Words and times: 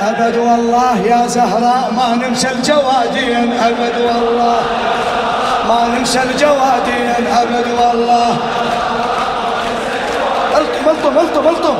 أبد 0.00 0.36
والله 0.36 0.98
يا 1.06 1.26
زهراء 1.26 1.92
ما 1.96 2.14
ننسى 2.14 2.48
الجوادين. 2.50 3.52
أبد 3.62 3.96
والله 3.98 4.60
ما 5.68 5.98
ننسى 5.98 6.22
الجوادين. 6.22 7.26
أبد 7.42 7.66
والله. 7.80 8.36
الطم 10.56 10.88
الطم 10.90 11.18
الطم 11.18 11.48
الطم 11.48 11.78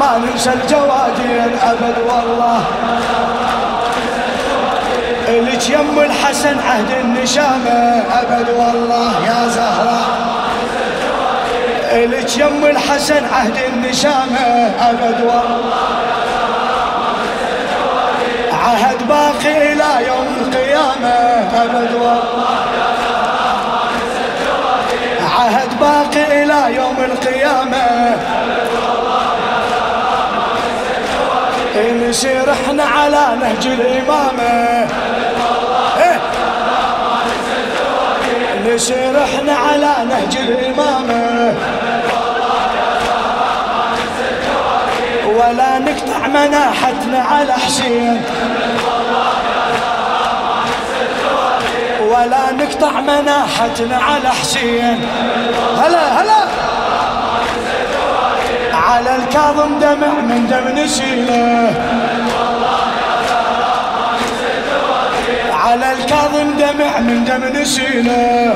ما 0.00 0.18
ننسى 0.18 0.50
الجوادين. 0.52 1.58
أبد 1.62 1.96
والله. 2.08 2.62
لك 5.28 5.70
يم 5.70 5.98
الحسن 5.98 6.56
عهد 6.68 6.90
النشامة. 6.90 8.04
أبد 8.20 8.48
والله 8.50 9.12
يا 9.26 9.48
زهراء. 9.48 10.10
لك 11.92 12.38
يم 12.38 12.66
الحسن 12.66 13.24
عهد 13.34 13.56
النشامة. 13.72 14.72
أبد 14.80 15.20
والله. 15.20 16.09
أبد 21.64 21.92
والله 21.94 22.56
عهد 25.38 25.80
باقي 25.80 26.42
إلى 26.42 26.76
يوم 26.76 26.96
القيامة. 27.04 28.16
نسير 32.08 32.52
إحنا 32.52 32.84
على 32.84 33.36
نهج 33.40 33.66
الإمامة. 33.66 34.88
إيه؟ 36.02 36.20
نسير 38.66 39.24
إحنا 39.24 39.52
على 39.52 39.94
نهج 40.10 40.36
الإمامة. 40.36 41.54
ولا 45.26 45.78
نقطع 45.78 46.26
مناحتنا 46.26 47.18
على 47.30 47.52
حسين. 47.52 48.22
نقطع 52.70 53.00
مناحتنا 53.00 53.96
على 53.96 54.28
حسين. 54.28 55.08
هلا 55.78 56.22
هلا. 56.22 56.40
على 58.72 59.16
الكاظم 59.16 59.78
دمع 59.78 60.12
من 60.20 60.46
دم 60.50 60.82
نسيله 60.82 61.72
على 65.52 65.92
الكاظم 65.92 66.50
دمع 66.58 66.98
من 66.98 67.24
دم 67.24 67.60
نسيله 67.60 68.54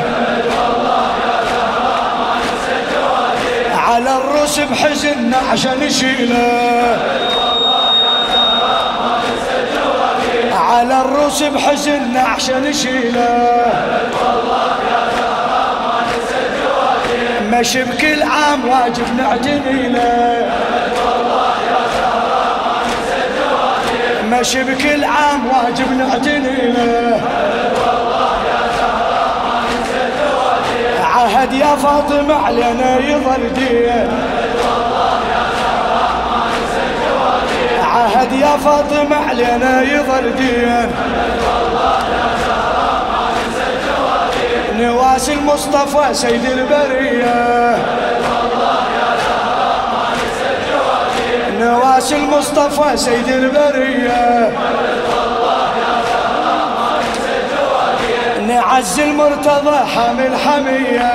على 3.74 4.16
الروس 4.16 4.60
بحزن 4.60 5.34
عشان 5.52 5.80
نشيله. 5.80 6.98
على 10.74 11.00
الروس 11.00 11.42
بحزن 11.42 12.16
عشان 12.16 12.62
نشيله. 12.62 13.66
مشي 17.52 17.84
بكل 17.84 18.22
عام 18.22 18.68
واجب 18.68 19.16
نعتني 19.16 19.88
له. 19.88 20.48
مشي 24.30 24.62
بكل 24.62 25.04
عام 25.04 25.46
واجب 25.46 25.92
نعتني 25.92 26.74
عهد 31.14 31.52
يا 31.52 31.76
فاطمة 31.76 32.34
علينا 32.46 32.98
يظل 32.98 33.52
دين 33.54 34.08
فاطمة 38.64 39.16
علينا 39.28 39.82
يظل 39.82 40.36
دين 40.36 40.90
نواس 44.78 45.30
المصطفى 45.30 46.14
سيد 46.14 46.44
البرية. 46.44 47.78
نواس 51.60 52.12
المصطفى 52.12 52.96
سيد 52.96 53.28
البرية. 53.28 54.52
نعز 58.48 59.00
المرتضى 59.00 59.76
حامل 59.76 60.36
حمية. 60.36 61.12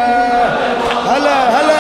هلا 1.08 1.50
هلا. 1.50 1.79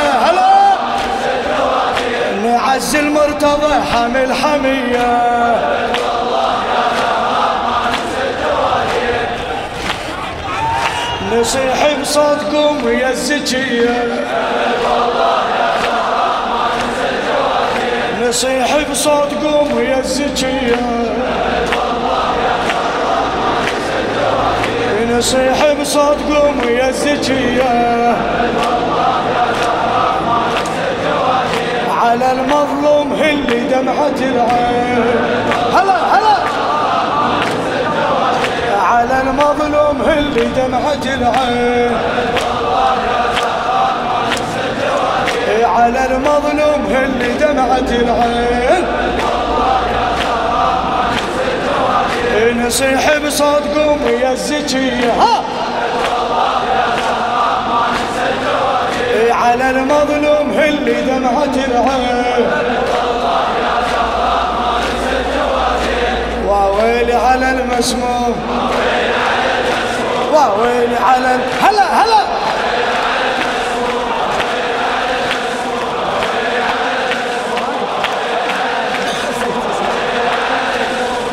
نعز 2.89 2.95
المرتضى 2.95 3.73
حامل 3.93 4.33
حمية 4.33 5.29
نصيح 11.31 11.99
بصوتكم 12.01 12.89
يا 12.89 13.09
الزكية. 13.09 14.25
نصيح 18.21 18.77
بصوتكم 18.91 19.79
يا 19.79 19.99
الزكية. 19.99 20.75
نصيح 25.17 25.73
بصوتكم 25.81 26.69
يا 26.69 26.89
الزكية. 26.89 27.88
دمعة 33.81 34.19
العين 34.21 35.03
هلا 35.73 35.97
هلا. 36.15 36.37
على 38.83 39.21
المظلوم 39.21 40.01
اللي 40.17 40.45
دمعة 40.45 41.03
العين 41.05 41.91
على 45.65 46.05
المظلوم 46.05 46.85
اللي 47.03 47.33
دمعة 47.33 47.89
العين 47.91 48.85
نصيح 52.67 53.17
بصوتكم 53.17 53.97
يا 54.21 54.31
الزكية 54.31 55.11
ها. 55.19 55.43
على 59.31 59.69
المظلوم 59.69 60.51
اللي 60.59 61.01
دمعة 61.01 61.55
العين 61.67 62.47
واويلي 66.79 67.13
على 67.13 67.51
المسموم 67.51 68.35
واويلي 70.33 70.97
على. 70.97 71.39
هلا 71.61 72.03
هلا 72.03 72.23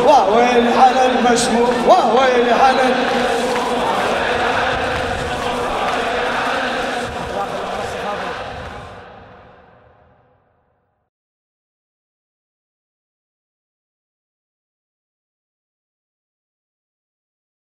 واويلي 0.06 0.70
على 0.74 1.06
المسموم 1.06 1.86
ال... 2.36 2.55